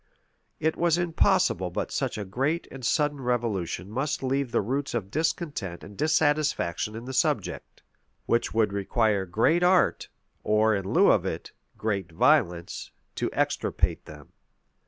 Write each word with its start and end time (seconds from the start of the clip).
[]It 0.59 0.75
was 0.77 0.97
impossible 0.97 1.69
but 1.69 1.91
such 1.91 2.17
a 2.17 2.25
great 2.25 2.67
and 2.71 2.83
sudden 2.83 3.21
revolution 3.21 3.87
must 3.91 4.23
leave 4.23 4.51
the 4.51 4.59
roots 4.59 4.95
of 4.95 5.11
discontent 5.11 5.83
and 5.83 5.95
dissatisfaction 5.95 6.95
in 6.95 7.05
the 7.05 7.13
subject, 7.13 7.83
which 8.25 8.51
would 8.51 8.73
require 8.73 9.27
great 9.27 9.61
art, 9.61 10.09
or, 10.43 10.73
in 10.73 10.91
lieu 10.91 11.11
of 11.11 11.23
it, 11.23 11.51
great 11.77 12.11
violence, 12.11 12.89
to 13.13 13.29
extirpate 13.31 14.05
them. 14.05 14.29